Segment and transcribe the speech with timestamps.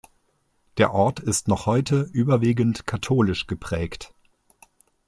[0.77, 4.15] Der Ort ist noch heute überwiegend katholisch geprägt.